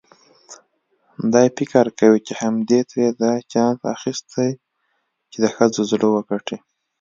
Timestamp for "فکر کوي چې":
1.57-2.33